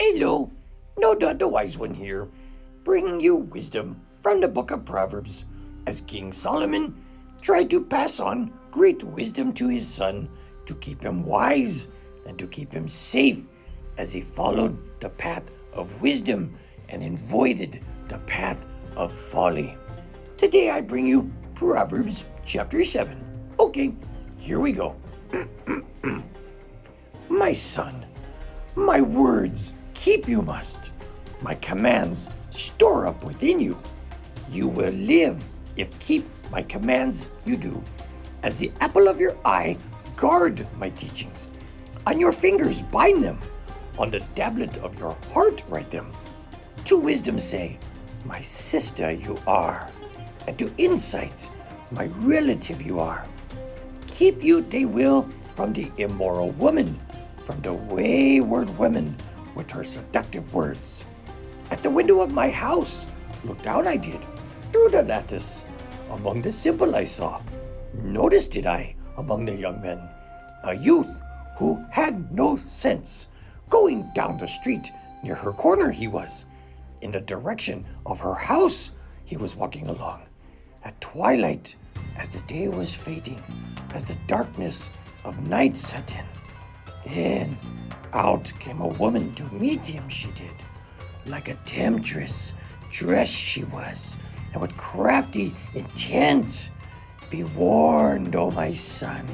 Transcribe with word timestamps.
Hello, 0.00 0.52
NoDuh 0.96 1.40
the 1.40 1.48
Wise 1.48 1.76
One 1.76 1.92
here, 1.92 2.28
bringing 2.84 3.20
you 3.20 3.34
wisdom 3.34 4.00
from 4.22 4.40
the 4.40 4.46
book 4.46 4.70
of 4.70 4.84
Proverbs, 4.84 5.44
as 5.88 6.02
King 6.02 6.32
Solomon 6.32 6.94
tried 7.40 7.68
to 7.70 7.84
pass 7.84 8.20
on 8.20 8.52
great 8.70 9.02
wisdom 9.02 9.52
to 9.54 9.66
his 9.66 9.88
son 9.88 10.28
to 10.66 10.76
keep 10.76 11.02
him 11.02 11.24
wise 11.24 11.88
and 12.26 12.38
to 12.38 12.46
keep 12.46 12.70
him 12.70 12.86
safe 12.86 13.42
as 13.96 14.12
he 14.12 14.20
followed 14.20 14.78
the 15.00 15.08
path 15.08 15.50
of 15.72 16.00
wisdom 16.00 16.56
and 16.90 17.02
avoided 17.02 17.82
the 18.06 18.18
path 18.18 18.66
of 18.94 19.12
folly. 19.12 19.76
Today 20.36 20.70
I 20.70 20.80
bring 20.80 21.08
you 21.08 21.28
Proverbs 21.56 22.22
chapter 22.46 22.84
7. 22.84 23.20
Okay, 23.58 23.92
here 24.36 24.60
we 24.60 24.70
go. 24.70 24.94
my 27.28 27.50
son, 27.50 28.06
my 28.76 29.00
words 29.00 29.72
keep 30.08 30.26
you 30.26 30.40
must, 30.40 30.90
my 31.42 31.54
commands 31.56 32.30
store 32.48 33.06
up 33.06 33.22
within 33.24 33.60
you. 33.60 33.76
You 34.50 34.66
will 34.66 34.94
live 34.94 35.44
if 35.76 35.86
keep 35.98 36.24
my 36.50 36.62
commands 36.62 37.28
you 37.44 37.58
do. 37.58 37.82
As 38.42 38.56
the 38.56 38.72
apple 38.80 39.06
of 39.06 39.20
your 39.20 39.36
eye, 39.44 39.76
guard 40.16 40.66
my 40.78 40.88
teachings. 40.88 41.46
On 42.06 42.18
your 42.18 42.32
fingers, 42.32 42.80
bind 42.80 43.22
them. 43.22 43.38
On 43.98 44.10
the 44.10 44.20
tablet 44.34 44.78
of 44.78 44.98
your 44.98 45.14
heart, 45.34 45.62
write 45.68 45.90
them. 45.90 46.10
To 46.86 46.96
wisdom, 46.96 47.38
say, 47.38 47.78
My 48.24 48.40
sister 48.40 49.10
you 49.12 49.38
are. 49.46 49.90
And 50.46 50.58
to 50.58 50.72
insight, 50.78 51.50
My 51.90 52.06
relative 52.24 52.80
you 52.80 52.98
are. 52.98 53.26
Keep 54.06 54.42
you, 54.42 54.62
they 54.62 54.86
will, 54.86 55.28
from 55.54 55.74
the 55.74 55.92
immoral 55.98 56.52
woman, 56.52 56.98
from 57.44 57.60
the 57.60 57.74
wayward 57.74 58.70
woman 58.78 59.14
with 59.58 59.70
her 59.72 59.84
seductive 59.84 60.54
words. 60.54 61.04
At 61.70 61.82
the 61.82 61.90
window 61.90 62.20
of 62.20 62.32
my 62.32 62.48
house, 62.48 63.04
look 63.44 63.60
down 63.60 63.86
I 63.86 63.98
did, 63.98 64.20
through 64.72 64.88
the 64.88 65.02
lattice. 65.02 65.64
Among 66.10 66.40
the 66.40 66.52
simple 66.52 66.96
I 66.96 67.04
saw, 67.04 67.42
noticed 67.92 68.52
did 68.52 68.64
I 68.64 68.94
among 69.18 69.44
the 69.44 69.54
young 69.54 69.82
men, 69.82 70.00
a 70.64 70.74
youth 70.74 71.10
who 71.58 71.84
had 71.90 72.32
no 72.32 72.56
sense, 72.56 73.28
going 73.68 74.08
down 74.14 74.38
the 74.38 74.46
street 74.46 74.90
near 75.22 75.34
her 75.34 75.52
corner 75.52 75.90
he 75.90 76.06
was. 76.06 76.46
In 77.02 77.10
the 77.10 77.20
direction 77.20 77.84
of 78.06 78.20
her 78.20 78.34
house 78.34 78.92
he 79.24 79.36
was 79.36 79.56
walking 79.56 79.88
along. 79.88 80.22
At 80.84 81.00
twilight, 81.00 81.74
as 82.16 82.28
the 82.28 82.40
day 82.46 82.68
was 82.68 82.94
fading, 82.94 83.42
as 83.92 84.04
the 84.04 84.16
darkness 84.26 84.88
of 85.24 85.46
night 85.46 85.76
set 85.76 86.14
in, 86.14 86.24
then 87.12 87.58
out 88.12 88.52
came 88.58 88.80
a 88.80 88.86
woman 88.88 89.34
to 89.34 89.44
meet 89.54 89.86
him, 89.86 90.08
she 90.08 90.28
did. 90.32 90.54
Like 91.26 91.48
a 91.48 91.54
temptress, 91.64 92.52
dressed 92.90 93.34
she 93.34 93.64
was, 93.64 94.16
and 94.52 94.62
with 94.62 94.76
crafty 94.76 95.54
intent. 95.74 96.70
Be 97.30 97.44
warned, 97.44 98.34
O 98.34 98.44
oh 98.44 98.50
my 98.52 98.72
son, 98.72 99.26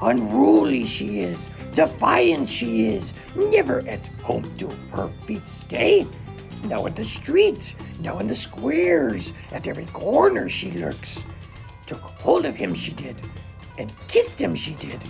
unruly 0.00 0.86
she 0.86 1.20
is, 1.20 1.50
defiant 1.74 2.48
she 2.48 2.86
is, 2.86 3.12
never 3.36 3.86
at 3.86 4.06
home 4.22 4.50
do 4.56 4.70
her 4.92 5.08
feet 5.26 5.46
stay. 5.46 6.06
Now 6.64 6.86
in 6.86 6.94
the 6.94 7.04
streets, 7.04 7.74
now 8.00 8.18
in 8.20 8.26
the 8.26 8.34
squares, 8.34 9.32
at 9.50 9.68
every 9.68 9.86
corner 9.86 10.48
she 10.48 10.70
lurks. 10.70 11.24
Took 11.86 12.00
hold 12.00 12.46
of 12.46 12.56
him 12.56 12.72
she 12.72 12.92
did, 12.92 13.16
and 13.78 13.92
kissed 14.08 14.40
him 14.40 14.54
she 14.54 14.74
did. 14.76 15.00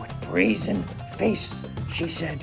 With 0.00 0.14
brazen 0.30 0.84
face 1.18 1.64
she 1.92 2.08
said, 2.08 2.42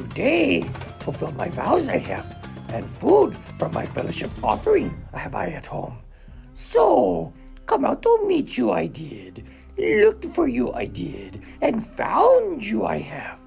Today 0.00 0.62
fulfilled 1.00 1.36
my 1.36 1.50
vows 1.50 1.90
I 1.90 1.98
have, 1.98 2.24
and 2.72 2.88
food 2.88 3.36
from 3.58 3.74
my 3.74 3.84
fellowship 3.84 4.30
offering 4.42 4.96
have 5.12 5.34
I 5.34 5.50
at 5.50 5.66
home. 5.66 5.98
So 6.54 7.34
come 7.66 7.84
out 7.84 8.00
to 8.00 8.26
meet 8.26 8.56
you 8.56 8.72
I 8.72 8.86
did, 8.86 9.44
looked 9.76 10.24
for 10.34 10.48
you 10.48 10.72
I 10.72 10.86
did, 10.86 11.42
and 11.60 11.86
found 11.86 12.64
you 12.64 12.86
I 12.86 12.96
have. 12.96 13.40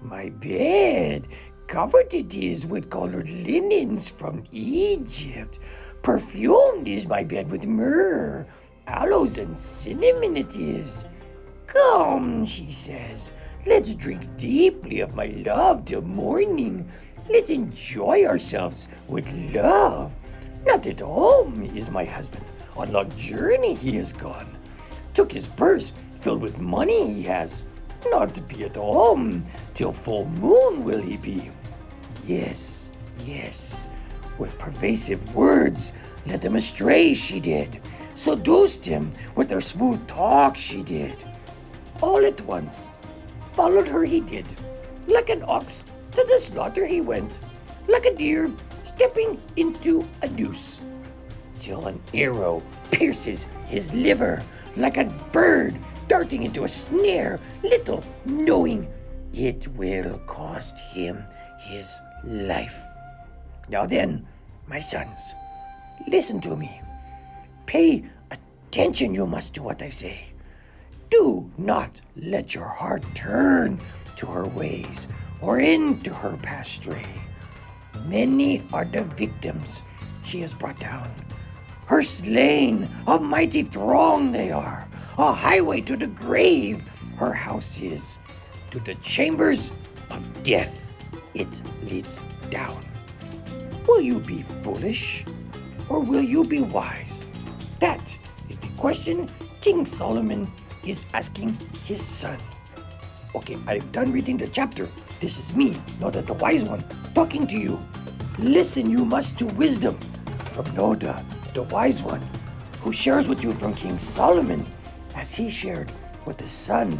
My 0.00 0.28
bed 0.28 1.26
covered 1.66 2.14
it 2.14 2.34
is 2.34 2.64
with 2.64 2.88
colored 2.88 3.28
linens 3.28 4.08
from 4.08 4.44
Egypt. 4.52 5.58
Perfumed 6.02 6.86
is 6.86 7.08
my 7.08 7.24
bed 7.24 7.50
with 7.50 7.66
myrrh, 7.66 8.46
aloes, 8.86 9.38
and 9.38 9.56
cinnamon 9.56 10.36
it 10.36 10.54
is. 10.54 11.04
Come, 11.66 12.46
she 12.46 12.70
says, 12.70 13.32
let's 13.66 13.94
drink 13.94 14.24
deeply 14.36 15.00
of 15.00 15.14
my 15.14 15.26
love 15.44 15.84
till 15.84 16.02
morning. 16.02 16.88
Let's 17.28 17.50
enjoy 17.50 18.24
ourselves 18.24 18.88
with 19.08 19.30
love. 19.52 20.12
Not 20.64 20.86
at 20.86 21.00
home 21.00 21.62
is 21.74 21.90
my 21.90 22.04
husband. 22.04 22.44
On 22.76 22.92
long 22.92 23.14
journey 23.16 23.74
he 23.74 23.96
has 23.96 24.12
gone. 24.12 24.46
Took 25.14 25.32
his 25.32 25.46
purse 25.46 25.92
filled 26.20 26.42
with 26.42 26.58
money 26.58 27.12
he 27.12 27.22
has. 27.22 27.64
Not 28.10 28.34
to 28.34 28.40
be 28.40 28.64
at 28.64 28.76
home 28.76 29.44
till 29.74 29.92
full 29.92 30.28
moon 30.28 30.84
will 30.84 31.00
he 31.00 31.16
be. 31.16 31.50
Yes, 32.26 32.90
yes. 33.24 33.88
With 34.38 34.58
pervasive 34.58 35.34
words 35.34 35.92
led 36.26 36.44
him 36.44 36.56
astray 36.56 37.14
she 37.14 37.40
did. 37.40 37.80
Seduced 38.14 38.84
him 38.84 39.12
with 39.34 39.50
her 39.50 39.60
smooth 39.60 40.06
talk 40.06 40.56
she 40.56 40.82
did. 40.82 41.16
All 42.02 42.24
at 42.24 42.40
once 42.42 42.90
followed 43.56 43.88
her 43.88 44.04
he 44.04 44.20
did. 44.20 44.46
Like 45.08 45.30
an 45.30 45.42
ox 45.48 45.82
to 46.12 46.22
the 46.28 46.38
slaughter 46.38 46.86
he 46.86 47.00
went, 47.00 47.40
like 47.88 48.04
a 48.04 48.14
deer 48.14 48.52
stepping 48.84 49.40
into 49.56 50.06
a 50.22 50.28
noose, 50.28 50.78
till 51.58 51.86
an 51.86 52.00
arrow 52.14 52.62
pierces 52.90 53.46
his 53.66 53.92
liver, 53.92 54.42
like 54.76 54.98
a 54.98 55.04
bird 55.32 55.74
darting 56.06 56.42
into 56.42 56.64
a 56.64 56.68
snare, 56.68 57.40
little 57.62 58.04
knowing 58.26 58.86
it 59.32 59.66
will 59.68 60.18
cost 60.26 60.78
him 60.78 61.24
his 61.58 61.98
life. 62.24 62.80
Now 63.68 63.86
then, 63.86 64.26
my 64.68 64.80
sons, 64.80 65.34
listen 66.08 66.40
to 66.42 66.56
me. 66.56 66.80
Pay 67.66 68.04
attention, 68.30 69.14
you 69.14 69.26
must 69.26 69.54
to 69.54 69.62
what 69.62 69.82
I 69.82 69.90
say. 69.90 70.26
Do 71.10 71.50
not 71.56 72.00
let 72.16 72.54
your 72.54 72.68
heart 72.68 73.04
turn 73.14 73.80
to 74.16 74.26
her 74.26 74.44
ways 74.44 75.06
or 75.40 75.60
into 75.60 76.12
her 76.12 76.38
stray. 76.64 77.06
Many 78.06 78.62
are 78.72 78.84
the 78.84 79.04
victims 79.04 79.82
she 80.24 80.40
has 80.40 80.52
brought 80.54 80.78
down. 80.80 81.10
Her 81.86 82.02
slain, 82.02 82.88
a 83.06 83.18
mighty 83.18 83.62
throng 83.62 84.32
they 84.32 84.50
are, 84.50 84.88
a 85.18 85.32
highway 85.32 85.80
to 85.82 85.96
the 85.96 86.08
grave 86.08 86.82
her 87.16 87.32
house 87.32 87.78
is. 87.80 88.18
To 88.72 88.80
the 88.80 88.94
chambers 88.96 89.70
of 90.10 90.42
death 90.42 90.90
it 91.34 91.62
leads 91.84 92.22
down. 92.50 92.84
Will 93.86 94.00
you 94.00 94.18
be 94.20 94.44
foolish 94.62 95.24
or 95.88 96.00
will 96.00 96.22
you 96.22 96.44
be 96.44 96.60
wise? 96.60 97.24
That 97.78 98.16
is 98.48 98.56
the 98.58 98.68
question 98.76 99.30
King 99.60 99.86
Solomon 99.86 100.50
is 100.86 101.02
asking 101.12 101.58
his 101.84 102.00
son. 102.00 102.38
Okay, 103.34 103.58
I'm 103.66 103.80
done 103.90 104.12
reading 104.12 104.36
the 104.36 104.46
chapter. 104.46 104.88
This 105.20 105.38
is 105.38 105.52
me, 105.52 105.74
NoDuh 105.98 106.26
the 106.26 106.34
Wise 106.34 106.62
One, 106.62 106.84
talking 107.14 107.46
to 107.48 107.56
you. 107.56 107.80
Listen, 108.38 108.88
you 108.88 109.04
must 109.04 109.38
to 109.38 109.46
wisdom 109.46 109.98
from 110.54 110.64
NoDuh 110.66 111.22
the 111.52 111.64
Wise 111.64 112.02
One, 112.02 112.22
who 112.80 112.92
shares 112.92 113.28
with 113.28 113.42
you 113.42 113.52
from 113.54 113.74
King 113.74 113.98
Solomon 113.98 114.64
as 115.14 115.34
he 115.34 115.50
shared 115.50 115.90
with 116.24 116.40
his 116.40 116.52
son. 116.52 116.96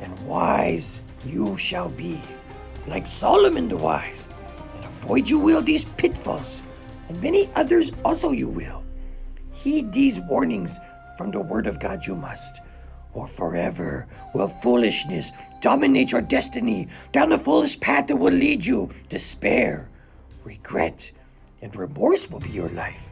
And 0.00 0.16
wise 0.26 1.02
you 1.24 1.56
shall 1.56 1.88
be, 1.88 2.20
like 2.86 3.06
Solomon 3.06 3.68
the 3.68 3.76
Wise, 3.76 4.28
and 4.76 4.84
avoid 4.84 5.28
you 5.28 5.38
will 5.38 5.62
these 5.62 5.84
pitfalls, 5.84 6.62
and 7.08 7.20
many 7.22 7.48
others 7.56 7.90
also 8.04 8.30
you 8.32 8.48
will. 8.48 8.84
Heed 9.52 9.92
these 9.92 10.20
warnings 10.20 10.78
from 11.16 11.32
the 11.32 11.40
word 11.40 11.66
of 11.66 11.80
God 11.80 12.06
you 12.06 12.14
must 12.14 12.60
or 13.18 13.26
forever 13.26 14.06
will 14.32 14.46
foolishness 14.46 15.32
dominate 15.60 16.12
your 16.12 16.22
destiny 16.22 16.86
down 17.10 17.30
the 17.30 17.38
foolish 17.38 17.78
path 17.80 18.06
that 18.06 18.16
will 18.16 18.32
lead 18.32 18.64
you 18.64 18.88
despair, 19.08 19.90
regret, 20.44 21.10
and 21.60 21.74
remorse 21.74 22.30
will 22.30 22.38
be 22.38 22.50
your 22.50 22.68
life 22.68 23.02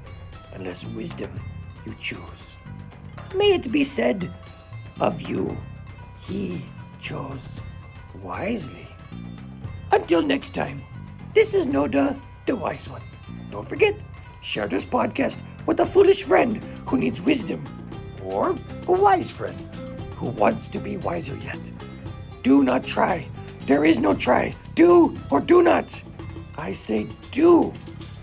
unless 0.55 0.85
wisdom 0.85 1.31
you 1.85 1.93
choose. 1.99 2.55
May 3.35 3.55
it 3.55 3.73
be 3.73 3.83
said 3.83 4.33
of 5.01 5.21
you, 5.21 5.59
he 6.21 6.65
chose 7.01 7.61
wisely. 8.23 8.87
Until 9.91 10.23
next 10.23 10.55
time, 10.55 10.83
this 11.35 11.53
is 11.53 11.67
NoDuh, 11.67 12.17
the 12.47 12.55
wise 12.55 12.89
one. 12.89 13.03
Don't 13.51 13.69
forget, 13.69 13.97
share 14.41 14.69
this 14.69 14.85
podcast 14.85 15.39
with 15.67 15.81
a 15.81 15.87
foolish 15.87 16.23
friend 16.23 16.63
who 16.87 16.97
needs 16.97 17.21
wisdom 17.21 17.65
or 18.23 18.55
a 18.87 18.93
wise 18.93 19.31
friend 19.31 19.57
who 20.17 20.27
wants 20.31 20.69
to 20.69 20.79
be 20.79 20.97
wiser 20.97 21.37
yet. 21.37 21.61
Do 22.43 22.65
not 22.65 22.87
try. 22.87 23.29
There 23.67 23.85
is 23.85 24.01
no 24.01 24.15
try. 24.15 24.55
Do 24.75 25.15
or 25.31 25.41
do 25.41 25.63
not. 25.63 25.89
I 26.57 26.73
say 26.73 27.07
do 27.33 27.73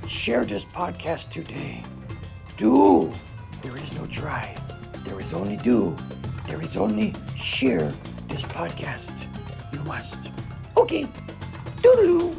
share 0.08 0.46
this 0.46 0.66
podcast 0.66 1.30
today. 1.30 1.84
Do. 2.58 3.12
There 3.62 3.78
is 3.78 3.94
no 3.94 4.06
try. 4.08 4.56
There 5.06 5.20
is 5.20 5.34
only 5.34 5.58
do. 5.58 5.96
There 6.48 6.62
is 6.62 6.76
only 6.78 7.14
share 7.36 7.94
this 8.28 8.44
podcast. 8.44 9.28
You 9.72 9.80
must. 9.84 10.20
Okay. 10.78 11.08
Doodaloo. 11.82 12.36